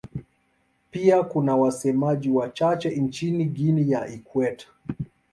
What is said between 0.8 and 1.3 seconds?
Pia